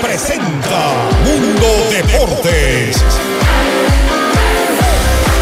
[0.00, 3.02] presenta Mundo Deportes.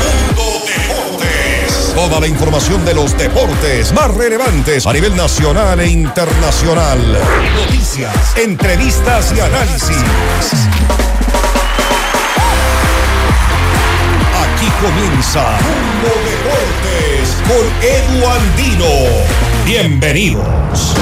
[0.04, 1.94] Mundo Deportes.
[1.94, 6.98] Toda la información de los deportes más relevantes a nivel nacional e internacional.
[7.54, 9.96] Noticias, entrevistas y análisis.
[14.42, 18.92] Aquí comienza Mundo Deportes con Edu Andino.
[19.64, 20.94] Bienvenidos.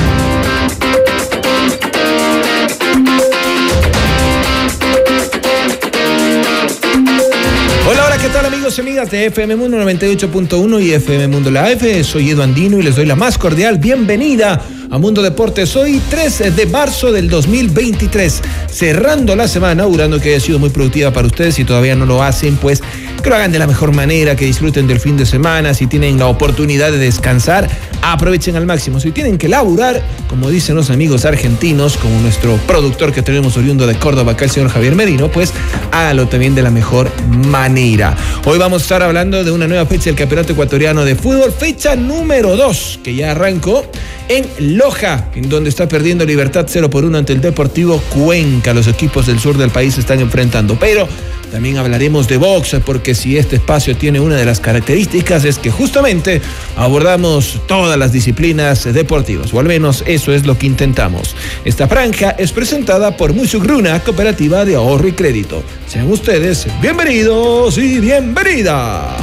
[7.89, 11.71] Hola, hola, ¿qué tal amigos y amigas de FM Mundo 98.1 y FM Mundo La
[11.71, 12.03] F?
[12.03, 15.75] Soy Edu Andino y les doy la más cordial bienvenida a Mundo Deportes.
[15.77, 21.11] Hoy 3 de marzo del 2023, cerrando la semana, augurando que haya sido muy productiva
[21.11, 21.55] para ustedes.
[21.55, 22.83] Si todavía no lo hacen, pues
[23.23, 25.75] que lo hagan de la mejor manera, que disfruten del fin de semana.
[25.75, 27.69] Si tienen la oportunidad de descansar,
[28.03, 29.01] aprovechen al máximo.
[29.01, 33.87] Si tienen que laburar, como dicen los amigos argentinos, como nuestro productor que tenemos oriundo
[33.87, 35.53] de Córdoba, acá el señor Javier Merino, pues
[35.91, 37.11] hágalo también de la mejor
[37.49, 38.17] manera.
[38.45, 41.97] Hoy vamos a estar hablando de una nueva fecha del Campeonato Ecuatoriano de Fútbol, fecha
[41.97, 43.85] número 2, que ya arrancó
[44.29, 44.47] en
[44.77, 48.75] Loja, en donde está perdiendo Libertad 0 por 1 ante el Deportivo Cuenca.
[48.75, 51.09] Los equipos del sur del país se están enfrentando, pero
[51.51, 55.71] también hablaremos de box, porque si este espacio tiene una de las características es que
[55.71, 56.43] justamente
[56.77, 61.35] abordamos todas las disciplinas deportivas, o al menos eso es lo que intentamos.
[61.65, 65.63] Esta franja es presentada por Musugruna, Cooperativa de Ahorro y Crédito.
[65.87, 69.17] Sean ustedes bienvenidos y bienvenida.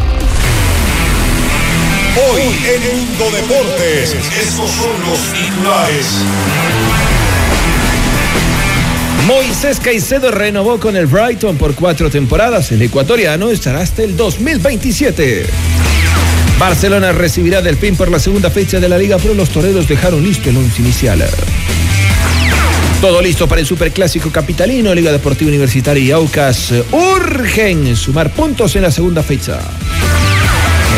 [2.16, 6.06] Hoy en Mundo Deportes, estos son los titulares.
[9.26, 12.72] Moisés Caicedo renovó con el Brighton por cuatro temporadas.
[12.72, 15.48] El ecuatoriano estará hasta el 2027.
[16.60, 19.34] Barcelona recibirá del PIN por la segunda fecha de la Liga Pro.
[19.34, 21.26] Los toreros dejaron listo el once inicial.
[23.02, 24.94] Todo listo para el Superclásico Capitalino.
[24.94, 29.60] Liga Deportiva Universitaria y Aucas urgen sumar puntos en la segunda fecha.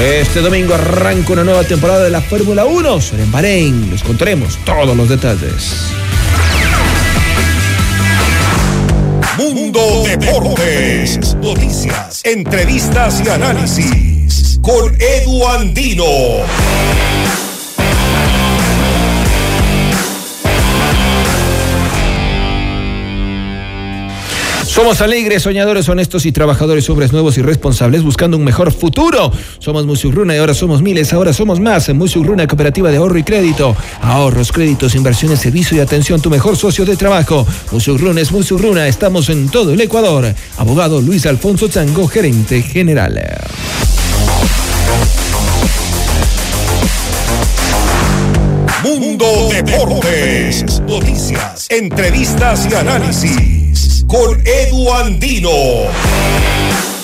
[0.01, 3.01] Este domingo arranca una nueva temporada de la Fórmula 1.
[3.01, 3.89] Será en Bahrein.
[3.89, 5.85] Les contaremos todos los detalles.
[9.37, 11.35] Mundo Deportes.
[11.35, 14.59] Noticias, entrevistas y análisis.
[14.61, 16.05] Con Edu Andino.
[24.75, 29.31] Somos alegres, soñadores, honestos y trabajadores, hombres nuevos y responsables buscando un mejor futuro.
[29.59, 31.87] Somos Musugruna y ahora somos miles, ahora somos más.
[31.93, 33.73] Musugruna, cooperativa de ahorro y crédito.
[34.01, 37.47] Ahorros, créditos, inversiones, servicio y atención, tu mejor socio de trabajo.
[37.71, 40.35] Musugruna es Musugruna, estamos en todo el Ecuador.
[40.57, 43.23] Abogado Luis Alfonso Chango, gerente general.
[48.83, 50.81] Mundo Deportes.
[50.81, 53.94] Noticias, entrevistas y análisis.
[54.07, 56.94] Con Edu Andino.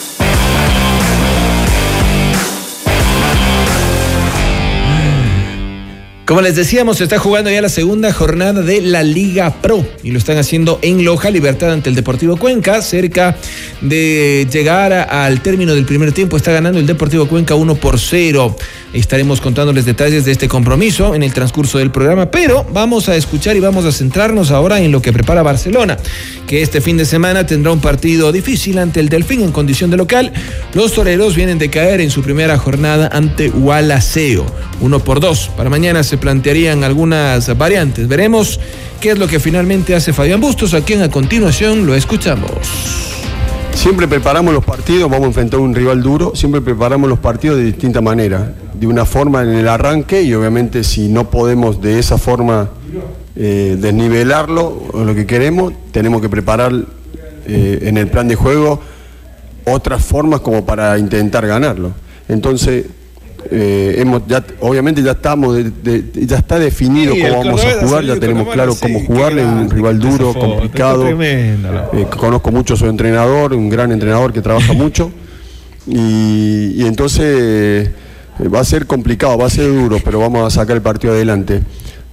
[6.26, 10.12] Como les decíamos, se está jugando ya la segunda jornada de la Liga Pro y
[10.12, 12.82] lo están haciendo en Loja, Libertad ante el Deportivo Cuenca.
[12.82, 13.36] Cerca
[13.82, 18.56] de llegar al término del primer tiempo, está ganando el Deportivo Cuenca 1 por 0.
[18.94, 23.56] Estaremos contándoles detalles de este compromiso en el transcurso del programa, pero vamos a escuchar
[23.56, 25.98] y vamos a centrarnos ahora en lo que prepara Barcelona,
[26.46, 29.98] que este fin de semana tendrá un partido difícil ante el Delfín en condición de
[29.98, 30.34] local.
[30.74, 34.46] Los toreros vienen de caer en su primera jornada ante Gualaceo,
[34.81, 35.52] 1 por 2.
[35.56, 38.06] Para mañana se plantearían algunas variantes.
[38.06, 38.60] Veremos
[39.00, 42.52] qué es lo que finalmente hace Fabián Bustos, a quien a continuación lo escuchamos.
[43.74, 47.64] Siempre preparamos los partidos, vamos a enfrentar un rival duro, siempre preparamos los partidos de
[47.64, 52.18] distinta manera, de una forma en el arranque y obviamente si no podemos de esa
[52.18, 52.70] forma
[53.38, 56.74] eh, desnivelarlo o lo que queremos, tenemos que preparar
[57.48, 58.82] eh, en el plan de juego
[59.64, 61.94] otras formas como para intentar ganarlo.
[62.28, 62.88] Entonces,
[63.50, 65.72] eh, hemos, ya, obviamente ya estamos, de-
[66.02, 69.69] de- ya está definido Sí, cómo vamos a jugar, ya tenemos claro cómo jugarle, un
[69.69, 71.04] rival duro, foto, complicado.
[71.94, 75.12] Eh, conozco mucho a su entrenador, un gran entrenador que trabaja mucho.
[75.88, 77.89] Y, y entonces
[78.39, 81.13] eh, va a ser complicado, va a ser duro, pero vamos a sacar el partido
[81.13, 81.62] adelante.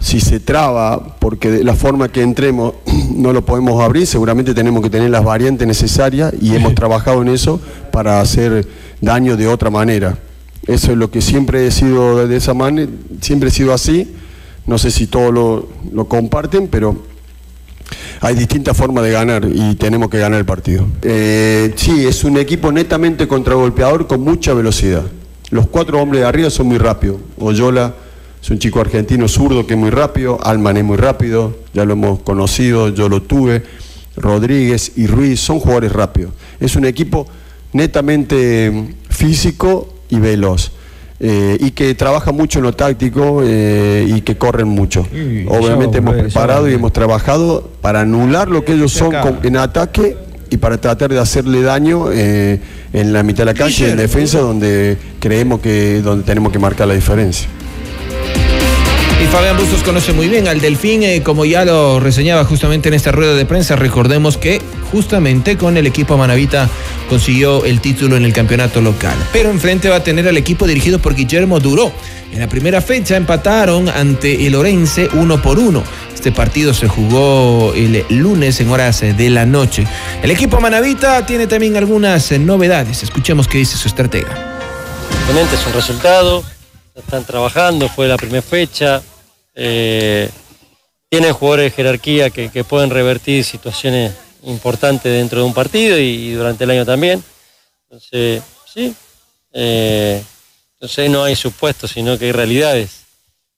[0.01, 2.75] Si se traba, porque de la forma que entremos
[3.15, 7.29] no lo podemos abrir, seguramente tenemos que tener las variantes necesarias y hemos trabajado en
[7.29, 7.61] eso
[7.93, 8.67] para hacer
[9.01, 10.17] daño de otra manera.
[10.69, 12.91] Eso es lo que siempre he sido de esa manera,
[13.23, 14.15] siempre he sido así.
[14.67, 17.05] No sé si todos lo, comparten, pero
[18.21, 20.87] hay distintas formas de ganar y tenemos que ganar el partido.
[21.01, 25.05] Eh, sí, es un equipo netamente contragolpeador con mucha velocidad.
[25.49, 27.17] Los cuatro hombres de arriba son muy rápidos.
[27.39, 27.95] Oyola
[28.43, 31.95] es un chico argentino zurdo que es muy rápido, Alman es muy rápido, ya lo
[31.95, 33.63] hemos conocido, yo lo tuve.
[34.17, 36.33] Rodríguez y Ruiz son jugadores rápidos.
[36.61, 37.27] Es un equipo
[37.73, 40.73] netamente físico y veloz.
[41.21, 45.01] Eh, y que trabaja mucho en lo táctico eh, y que corren mucho.
[45.49, 49.13] Obviamente hemos preparado y hemos trabajado para anular lo que ellos son
[49.43, 50.17] en ataque
[50.51, 52.61] y para tratar de hacerle daño eh,
[52.93, 56.59] en la mitad de la cancha y en defensa donde creemos que donde tenemos que
[56.59, 57.49] marcar la diferencia.
[59.21, 62.95] Y Fabián Bustos conoce muy bien al Delfín, eh, como ya lo reseñaba justamente en
[62.95, 63.75] esta rueda de prensa.
[63.75, 64.63] Recordemos que
[64.93, 66.69] justamente con el equipo Manavita
[67.09, 69.17] consiguió el título en el campeonato local.
[69.33, 71.93] Pero enfrente va a tener al equipo dirigido por Guillermo Duró.
[72.33, 75.83] En la primera fecha empataron ante el Orense uno por uno.
[76.15, 79.87] Este partido se jugó el lunes en horas de la noche.
[80.23, 83.03] El equipo Manavita tiene también algunas novedades.
[83.03, 84.63] Escuchemos qué dice su estratega.
[85.31, 86.45] es un resultado,
[86.95, 89.01] están trabajando, fue la primera fecha.
[89.55, 90.29] Eh,
[91.09, 94.13] tienen jugadores de jerarquía que, pueden revertir situaciones
[94.45, 97.23] importantes dentro de un partido y, durante el año también.
[97.85, 98.43] Entonces,
[98.73, 98.95] sí.
[99.53, 100.23] Eh,
[100.75, 102.91] entonces no hay supuestos, sino que hay realidades.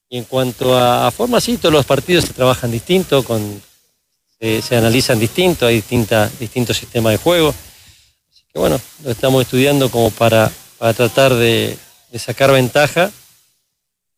[0.09, 3.63] Y en cuanto a, forma, sí, todos los partidos se trabajan distinto, con,
[4.39, 7.55] se, analizan distinto, hay distintas, distintos sistemas de juego.
[8.31, 11.77] Así que bueno, lo estamos estudiando como para, tratar de
[12.19, 13.13] sacar ventaja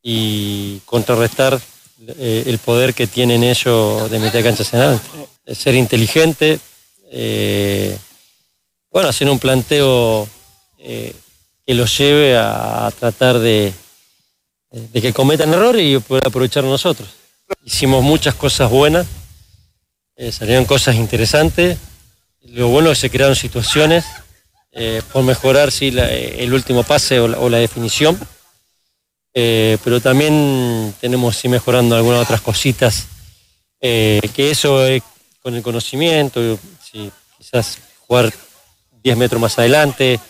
[0.02, 1.60] y contrarrestar
[2.08, 5.06] eh, el poder que tienen ellos de meter canchas en adelante.
[5.54, 6.58] Ser inteligente,
[7.12, 7.96] eh,
[8.90, 10.28] bueno, hacer un planteo
[10.78, 11.14] eh,
[11.64, 13.72] que los lleve a, tratar de,
[14.70, 17.08] de, que cometan errores y poder aprovechar nosotros.
[17.64, 19.06] Hicimos muchas cosas buenas,
[20.32, 21.78] salieron cosas interesantes,
[22.42, 24.04] lo bueno es que se crearon situaciones
[25.12, 28.18] por mejorar sí, el último pase o la definición.
[29.34, 33.06] Eh, pero también tenemos sí mejorando algunas otras cositas,
[33.80, 35.02] eh, que eso es
[35.42, 36.58] con el conocimiento,
[37.38, 38.32] quizás jugar
[39.02, 40.20] 10 metros más adelante,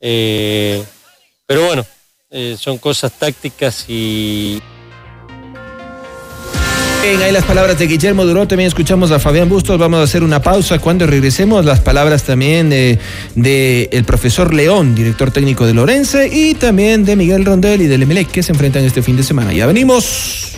[0.00, 0.84] eh,
[1.46, 1.86] pero bueno,
[2.56, 4.60] son cosas tácticas y...
[7.02, 10.22] Bien, ahí las palabras de Guillermo Duró, también escuchamos a Fabián Bustos, vamos a hacer
[10.22, 16.28] una pausa cuando regresemos, las palabras también de, el profesor León, director técnico de Lorense,
[16.30, 19.52] y también de Miguel Rondel y del Emelec que se enfrentan este fin de semana.
[19.54, 20.56] Ya venimos.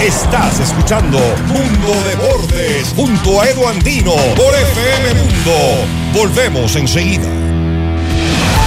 [0.00, 5.86] Estás escuchando Mundo Deportes junto a Edu Andino por FM Mundo.
[6.14, 7.51] Volvemos enseguida.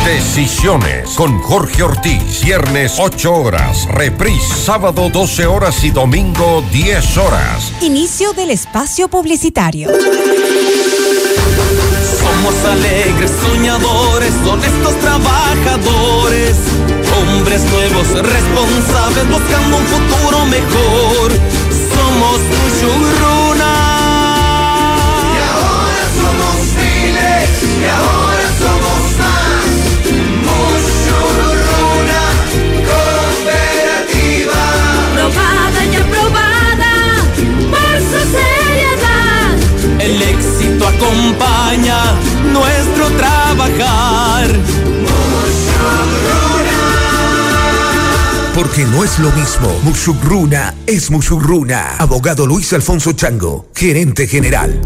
[0.05, 2.41] Decisiones con Jorge Ortiz.
[2.43, 3.87] Viernes 8 horas.
[3.89, 7.71] Reprise sábado 12 horas y domingo 10 horas.
[7.81, 9.89] Inicio del espacio publicitario.
[12.19, 16.55] Somos alegres, soñadores, honestos trabajadores.
[17.17, 21.31] Hombres nuevos, responsables, buscando un futuro mejor.
[21.95, 23.34] Somos Mushuruna.
[48.91, 49.79] No es lo mismo.
[49.83, 51.95] Mushugruna es Mushugruna.
[51.97, 54.79] Abogado Luis Alfonso Chango, gerente general.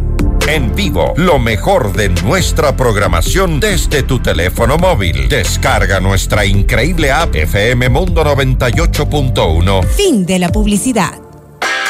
[0.47, 5.27] En vivo, lo mejor de nuestra programación desde tu teléfono móvil.
[5.27, 9.85] Descarga nuestra increíble app FM Mundo 98.1.
[9.85, 11.13] Fin de la publicidad.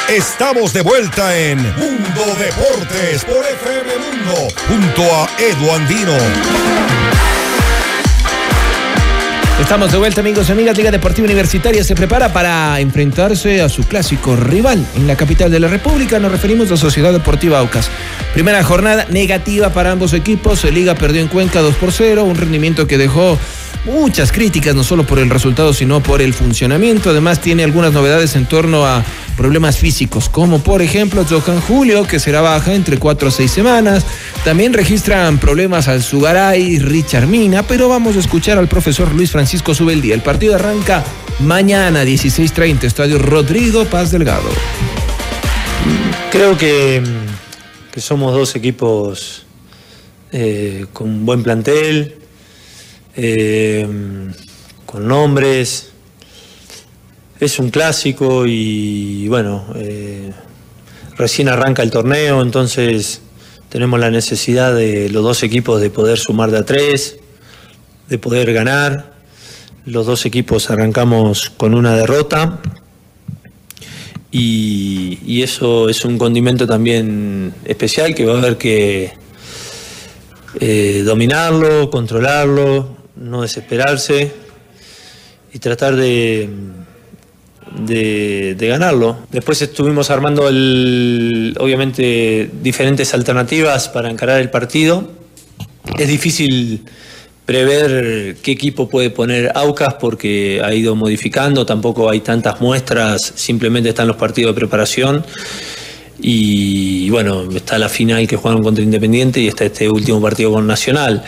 [0.08, 7.29] Estamos de vuelta en Mundo Deportes por FM Mundo junto a Edu Andino.
[9.60, 10.76] Estamos de vuelta, amigos y amigas.
[10.76, 15.60] Liga Deportiva Universitaria se prepara para enfrentarse a su clásico rival en la capital de
[15.60, 16.18] la República.
[16.18, 17.90] Nos referimos a Sociedad Deportiva Aucas.
[18.32, 20.64] Primera jornada negativa para ambos equipos.
[20.64, 23.38] Liga perdió en Cuenca 2 por 0, un rendimiento que dejó
[23.84, 27.10] muchas críticas, no solo por el resultado, sino por el funcionamiento.
[27.10, 29.04] Además, tiene algunas novedades en torno a
[29.36, 34.04] problemas físicos, como por ejemplo Johan Julio, que será baja entre cuatro a seis semanas.
[34.44, 39.74] También registran problemas al Sugaray, Richard Mina, pero vamos a escuchar al profesor Luis Francisco
[39.74, 40.14] Subeldía.
[40.14, 41.04] El partido arranca
[41.40, 44.50] mañana, 16.30, Estadio Rodrigo Paz Delgado.
[46.30, 47.02] Creo que,
[47.92, 49.46] que somos dos equipos
[50.32, 52.19] eh, con buen plantel,
[53.22, 53.86] eh,
[54.86, 55.90] con nombres.
[57.38, 60.32] Es un clásico y bueno, eh,
[61.16, 63.20] recién arranca el torneo, entonces
[63.68, 67.18] tenemos la necesidad de los dos equipos de poder sumar de a tres,
[68.08, 69.12] de poder ganar.
[69.84, 72.60] Los dos equipos arrancamos con una derrota
[74.30, 79.12] y, eso es un condimento también especial que va a haber que
[80.60, 84.32] eh, dominarlo, controlarlo, no desesperarse
[85.52, 86.48] y tratar de,
[87.86, 89.18] de, ganarlo.
[89.30, 95.10] Después estuvimos armando el, obviamente diferentes alternativas para encarar el partido.
[95.98, 96.84] Es difícil
[97.44, 103.88] prever qué equipo puede poner Aucas porque ha ido modificando, tampoco hay tantas muestras, simplemente
[103.90, 105.24] están los partidos de preparación.
[106.22, 110.66] Y bueno, está la final que jugaron contra Independiente y está este último partido con
[110.66, 111.24] Nacional.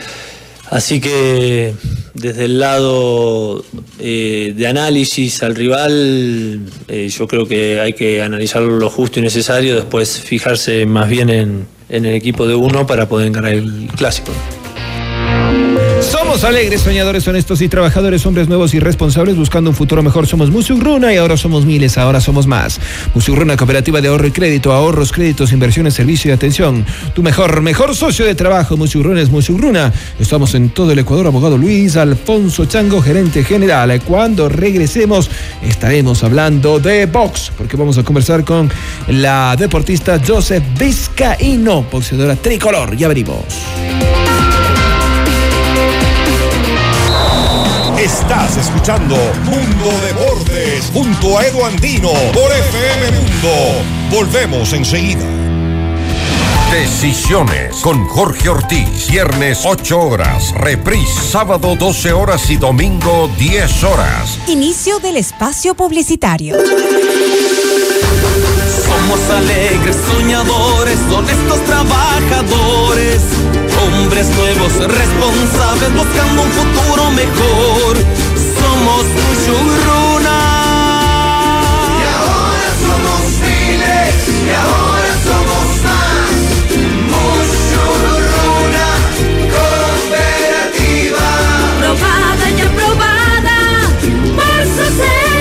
[0.72, 1.74] Así que
[2.14, 3.62] desde el lado
[3.98, 9.22] eh, de análisis al rival, eh, yo creo que hay que analizar lo justo y
[9.22, 13.86] necesario, después fijarse más bien en, en el equipo de uno para poder ganar el
[13.98, 14.32] clásico.
[16.32, 20.26] Somos alegres, soñadores, honestos y trabajadores, hombres nuevos y responsables buscando un futuro mejor.
[20.26, 22.80] Somos Musugruna y ahora somos miles, ahora somos más.
[23.14, 26.86] Musugruna, cooperativa de ahorro y crédito, ahorros, créditos, inversiones, servicio y atención.
[27.14, 29.92] Tu mejor, mejor socio de trabajo, Musugruna es Musugruna.
[30.18, 34.00] Estamos en todo el Ecuador, abogado Luis Alfonso Chango, gerente general.
[34.00, 35.30] Cuando regresemos
[35.62, 38.72] estaremos hablando de box, porque vamos a conversar con
[39.08, 42.96] la deportista Joseph Vizcaíno, boxeadora tricolor.
[42.96, 43.44] Ya venimos.
[48.02, 53.84] Estás escuchando Mundo Deportes junto a Edu Andino por FM Mundo.
[54.10, 55.24] Volvemos enseguida.
[56.72, 59.08] Decisiones con Jorge Ortiz.
[59.08, 60.52] Viernes 8 horas.
[60.56, 64.36] Reprise sábado 12 horas y domingo 10 horas.
[64.48, 66.56] Inicio del espacio publicitario.
[69.12, 73.20] Somos alegres, soñadores, honestos trabajadores
[73.84, 77.98] Hombres nuevos, responsables, buscando un futuro mejor.
[78.56, 80.38] Somos Mushuruna.
[82.00, 86.32] Y ahora somos miles, y ahora somos más.
[87.12, 88.88] Mushuruna,
[89.52, 91.28] cooperativa.
[91.80, 93.58] Probada y aprobada
[94.36, 95.31] por su.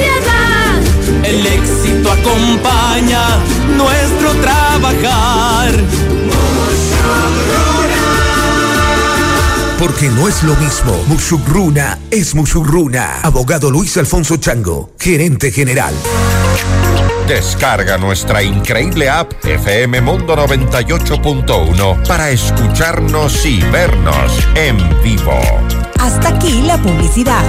[1.31, 3.21] El éxito acompaña
[3.77, 5.71] nuestro trabajar
[9.79, 11.01] porque no es lo mismo.
[11.07, 13.21] Musugruna es Musugruna.
[13.23, 15.93] Abogado Luis Alfonso Chango, gerente general.
[17.29, 25.39] Descarga nuestra increíble app FM Mundo 98.1 para escucharnos y vernos en vivo.
[25.97, 27.45] Hasta aquí la publicidad.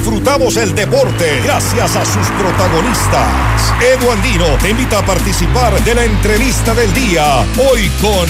[0.00, 3.74] Disfrutamos el deporte gracias a sus protagonistas.
[3.82, 7.44] Edu Andino te invita a participar de la entrevista del día.
[7.58, 8.26] Hoy con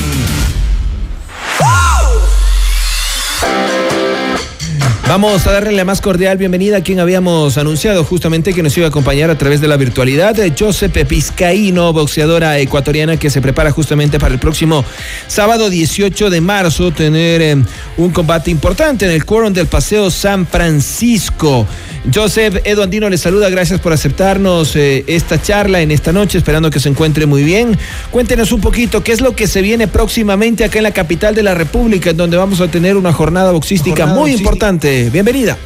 [5.11, 8.87] Vamos a darle la más cordial bienvenida a quien habíamos anunciado justamente que nos iba
[8.87, 14.21] a acompañar a través de la virtualidad, Josep Pizcaíno, boxeadora ecuatoriana que se prepara justamente
[14.21, 14.85] para el próximo
[15.27, 17.57] sábado 18 de marzo tener eh,
[17.97, 21.67] un combate importante en el Quórum del Paseo San Francisco.
[22.13, 26.71] Joseph Edu Andino le saluda, gracias por aceptarnos eh, esta charla en esta noche, esperando
[26.71, 27.77] que se encuentre muy bien.
[28.11, 31.43] Cuéntenos un poquito qué es lo que se viene próximamente acá en la capital de
[31.43, 35.59] la República, en donde vamos a tener una jornada boxística muy importante bienvenida.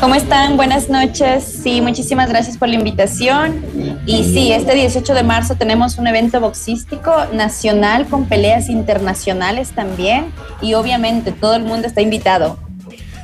[0.00, 0.56] ¿Cómo están?
[0.56, 1.44] Buenas noches.
[1.62, 3.64] Sí, muchísimas gracias por la invitación.
[4.06, 10.32] Y sí, este 18 de marzo tenemos un evento boxístico nacional con peleas internacionales también.
[10.60, 12.58] Y obviamente todo el mundo está invitado.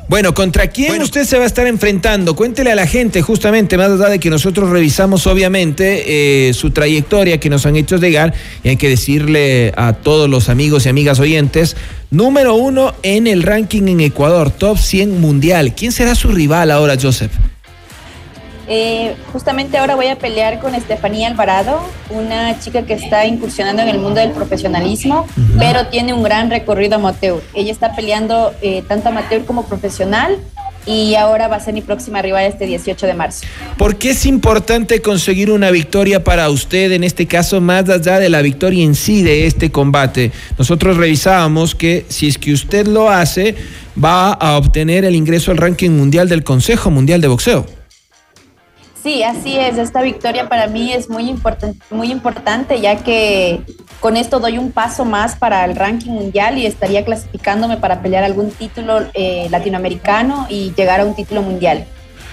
[0.08, 2.36] Bueno, ¿contra quién usted se va a estar enfrentando?
[2.36, 7.40] Cuéntele a la gente, justamente, más allá de que nosotros revisamos, obviamente, eh, su trayectoria
[7.40, 8.32] que nos han hecho llegar,
[8.62, 11.76] y hay que decirle a todos los amigos y amigas oyentes,
[12.12, 15.74] número uno en el ranking en Ecuador, top 100 mundial.
[15.74, 17.32] ¿Quién será su rival ahora, Joseph?
[18.68, 21.80] Eh, justamente ahora voy a pelear con Estefanía Alvarado,
[22.10, 25.26] una chica que está incursionando en el mundo del profesionalismo,
[25.58, 27.40] pero tiene un gran recorrido amateur.
[27.54, 30.38] Ella está peleando eh, tanto amateur como profesional
[30.86, 33.46] y ahora va a ser mi próxima rival este 18 de marzo.
[33.76, 38.28] ¿Por qué es importante conseguir una victoria para usted, en este caso, más allá de
[38.28, 40.32] la victoria en sí de este combate?
[40.58, 43.56] Nosotros revisábamos que si es que usted lo hace,
[44.02, 47.75] va a obtener el ingreso al ranking mundial del Consejo Mundial de Boxeo.
[49.06, 49.78] Sí, así es.
[49.78, 53.60] Esta victoria para mí es muy, importante, muy importante, ya que
[54.00, 58.24] con esto doy un paso más para el ranking mundial y estaría clasificándome para pelear
[58.24, 61.84] algún título eh, latinoamericano y llegar a un título mundial.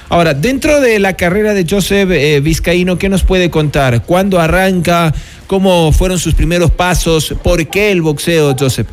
[0.10, 4.02] Ahora, dentro de la carrera de Joseph eh, Vizcaíno, ¿qué nos puede contar?
[4.02, 5.14] ¿Cuándo arranca?
[5.46, 7.36] ¿Cómo fueron sus primeros pasos?
[7.44, 8.88] ¿Por qué el boxeo, Joseph?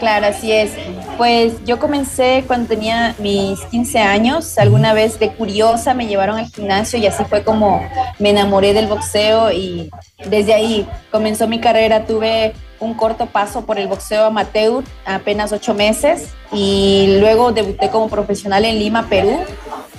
[0.00, 0.72] Claro, así es.
[1.18, 4.56] Pues yo comencé cuando tenía mis 15 años.
[4.56, 7.86] Alguna vez de curiosa me llevaron al gimnasio y así fue como
[8.18, 9.90] me enamoré del boxeo y
[10.26, 12.06] desde ahí comenzó mi carrera.
[12.06, 18.08] Tuve un corto paso por el boxeo amateur, apenas ocho meses, y luego debuté como
[18.08, 19.38] profesional en Lima, Perú,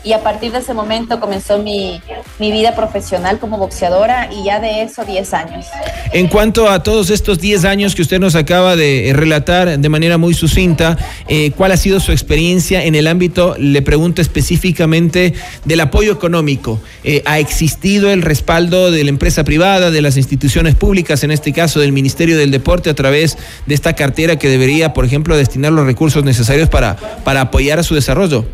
[0.03, 2.01] y a partir de ese momento comenzó mi,
[2.39, 5.65] mi vida profesional como boxeadora y ya de eso 10 años.
[6.11, 10.17] En cuanto a todos estos 10 años que usted nos acaba de relatar de manera
[10.17, 15.33] muy sucinta, eh, ¿cuál ha sido su experiencia en el ámbito, le pregunto específicamente,
[15.65, 16.81] del apoyo económico?
[17.03, 21.53] Eh, ¿Ha existido el respaldo de la empresa privada, de las instituciones públicas, en este
[21.53, 25.71] caso del Ministerio del Deporte, a través de esta cartera que debería, por ejemplo, destinar
[25.71, 28.45] los recursos necesarios para, para apoyar a su desarrollo?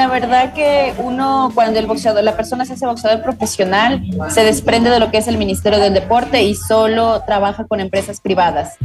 [0.00, 4.88] La verdad que uno, cuando el boxeador, la persona se hace boxeador profesional, se desprende
[4.88, 8.78] de lo que es el Ministerio del Deporte y solo trabaja con empresas privadas.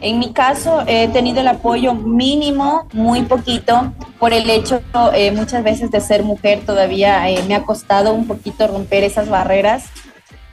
[0.00, 4.80] En mi caso, he tenido el apoyo mínimo, muy poquito, por el hecho
[5.12, 9.28] eh, muchas veces de ser mujer, todavía eh, me ha costado un poquito romper esas
[9.28, 9.90] barreras.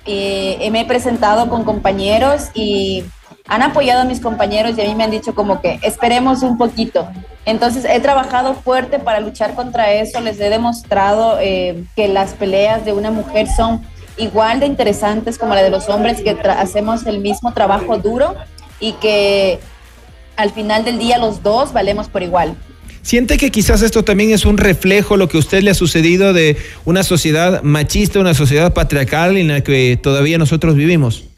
[0.05, 3.05] Eh, me he presentado con compañeros y
[3.49, 6.57] han apoyado a mis compañeros y a mí me han dicho como que esperemos un
[6.57, 7.09] poquito.
[7.45, 12.85] Entonces he trabajado fuerte para luchar contra eso, les he demostrado eh, que las peleas
[12.85, 13.81] de una mujer son
[14.17, 18.35] igual de interesantes como la de los hombres, que hacemos el mismo trabajo duro
[18.79, 19.59] y que
[20.35, 22.55] al final del día los dos valemos por igual.
[23.01, 26.33] ¿Siente que quizás esto también es un reflejo lo que a usted le ha sucedido
[26.33, 31.28] de una sociedad machista, una sociedad patriarcal en la que todavía nosotros vivimos?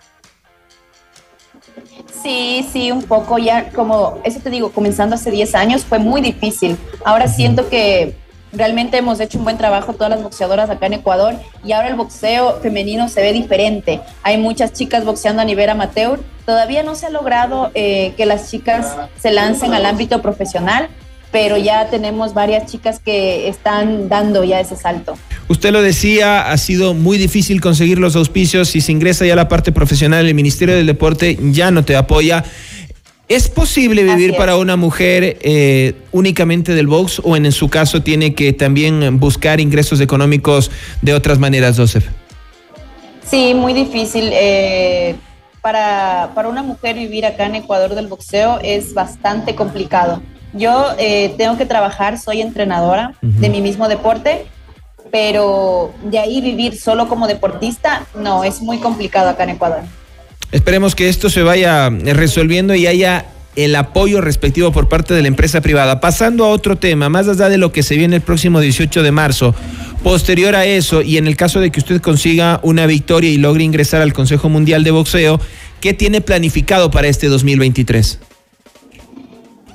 [2.24, 6.22] Sí, sí, un poco ya como, eso te digo, comenzando hace 10 años fue muy
[6.22, 6.78] difícil.
[7.04, 8.16] Ahora siento que
[8.54, 11.96] realmente hemos hecho un buen trabajo todas las boxeadoras acá en Ecuador y ahora el
[11.96, 14.02] boxeo femenino se ve diferente.
[14.24, 16.20] Hay muchas chicas boxeando a nivel amateur.
[16.46, 20.90] Todavía no se ha logrado eh, que las chicas se lancen al ámbito profesional,
[21.32, 25.18] pero ya tenemos varias chicas que están dando ya ese salto.
[25.48, 28.70] Usted lo decía, ha sido muy difícil conseguir los auspicios.
[28.70, 31.96] Si se ingresa ya a la parte profesional, el Ministerio del Deporte ya no te
[31.96, 32.44] apoya.
[33.28, 38.36] ¿Es posible vivir para una mujer eh, únicamente del box o en, su caso tiene
[38.36, 40.70] que también buscar ingresos económicos
[41.02, 42.06] de otras maneras, Joseph?
[43.26, 44.32] Sí, muy difícil.
[44.34, 45.16] Eh,
[45.62, 50.22] para, para, una mujer vivir acá en Ecuador del boxeo es bastante complicado.
[50.54, 54.46] Yo eh, tengo que trabajar, soy entrenadora de mi mismo deporte
[55.12, 59.82] pero de ahí vivir solo como deportista, no, es muy complicado acá en Ecuador.
[60.52, 65.28] Esperemos que esto se vaya resolviendo y haya el apoyo respectivo por parte de la
[65.28, 66.00] empresa privada.
[66.00, 69.12] Pasando a otro tema, más allá de lo que se viene el próximo 18 de
[69.12, 69.54] marzo,
[70.04, 73.64] posterior a eso, y en el caso de que usted consiga una victoria y logre
[73.64, 75.40] ingresar al Consejo Mundial de Boxeo,
[75.82, 78.20] ¿qué tiene planificado para este 2023?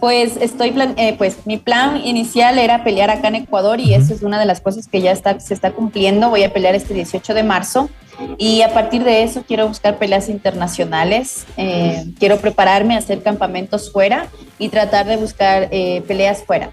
[0.07, 4.23] Pues estoy eh, pues mi plan inicial era pelear acá en Ecuador y eso es
[4.23, 6.31] una de las cosas que ya está, se está cumpliendo.
[6.31, 7.90] Voy a pelear este 18 de marzo
[8.38, 11.45] y a partir de eso quiero buscar peleas internacionales.
[11.57, 14.29] Eh, quiero prepararme a hacer campamentos fuera
[14.61, 16.71] y tratar de buscar eh, peleas fuera.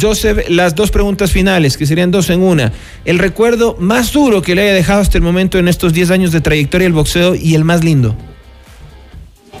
[0.00, 2.72] Joseph, las dos preguntas finales, que serían dos en una.
[3.04, 6.32] El recuerdo más duro que le haya dejado hasta el momento en estos 10 años
[6.32, 8.16] de trayectoria del boxeo y el más lindo.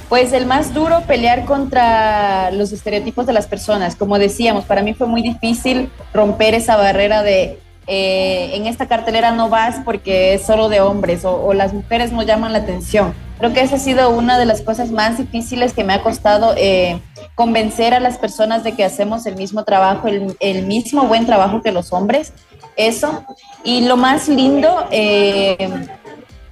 [0.08, 3.94] Pues el más duro, pelear contra los estereotipos de las personas.
[3.94, 7.58] Como decíamos, para mí fue muy difícil romper esa barrera de
[7.90, 12.22] eh, en esta cartelera no vas porque es solo de hombres o, las mujeres no
[12.22, 13.14] llaman la atención.
[13.38, 16.54] Creo que esa ha sido una de las cosas más difíciles que me ha costado
[16.58, 17.00] eh,
[17.34, 21.72] convencer a las personas de que hacemos el mismo trabajo, el, mismo buen trabajo que
[21.72, 22.34] los hombres.
[22.76, 23.24] Eso.
[23.64, 25.56] Y lo más lindo, eh,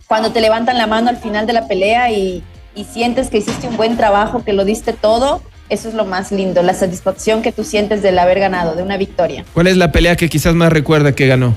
[0.06, 2.42] cuando te levantan la mano al final de la pelea y,
[2.76, 6.30] y sientes que hiciste un buen trabajo, que lo diste todo, eso es lo más
[6.30, 9.44] lindo, la satisfacción que tú sientes del haber ganado, de una victoria.
[9.54, 11.56] ¿Cuál es la pelea que quizás más recuerda que ganó?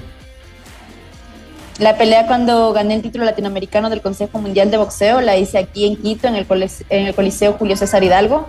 [1.78, 5.86] La pelea cuando gané el título latinoamericano del Consejo Mundial de Boxeo, la hice aquí
[5.86, 6.48] en Quito, en el,
[6.90, 8.48] en el Coliseo Julio César Hidalgo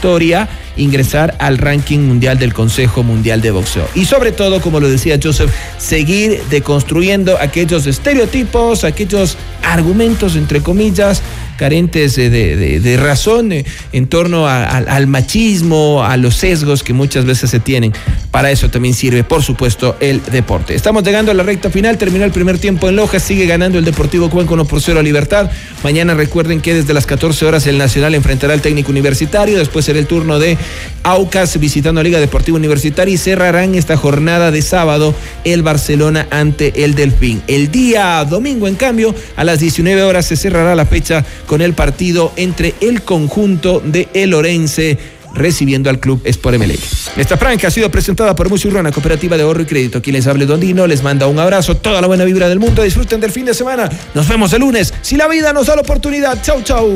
[0.75, 3.87] ingresar al ranking mundial del Consejo Mundial de Boxeo.
[3.95, 11.21] Y sobre todo, como lo decía Joseph, seguir deconstruyendo aquellos estereotipos, aquellos argumentos, entre comillas,
[11.57, 17.59] carentes de, razón eh, en torno al machismo, a los sesgos que muchas veces se
[17.59, 17.93] tienen.
[18.31, 20.75] Para eso también sirve, por supuesto, el deporte.
[20.75, 23.85] Estamos llegando a la recta final, terminó el primer tiempo en Loja, sigue ganando el
[23.85, 25.49] Deportivo Cuenca 1 por 0 a Libertad.
[25.83, 29.99] Mañana recuerden que desde las 14 horas el Nacional enfrentará al técnico universitario, después será
[29.99, 30.57] el turno de
[31.03, 36.83] Aucas visitando a Liga Deportiva Universitaria y cerrarán esta jornada de sábado el Barcelona ante
[36.83, 37.41] el Delfín.
[37.47, 41.73] El día domingo, en cambio, a las 19 horas se cerrará la fecha con el
[41.73, 44.99] partido entre el conjunto de El Orense
[45.33, 46.79] recibiendo al club Sport Emelec.
[47.15, 50.01] Esta franca ha sido presentada por Musurrana, Cooperativa de Ahorro y Crédito.
[50.01, 52.83] Quien les hable Dondino, les manda un abrazo, toda la buena vibra del mundo.
[52.83, 53.89] Disfruten del fin de semana.
[54.13, 54.93] Nos vemos el lunes.
[55.01, 56.41] Si la vida nos da la oportunidad.
[56.43, 56.87] Chau, chau.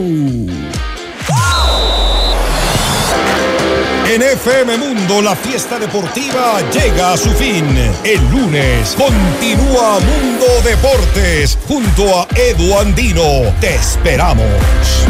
[4.11, 7.65] En FM Mundo la fiesta deportiva llega a su fin.
[8.03, 13.23] El lunes continúa Mundo Deportes junto a Edu Andino.
[13.61, 15.07] Te esperamos.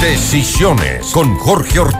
[0.00, 1.92] Decisiones con Jorge Ortega.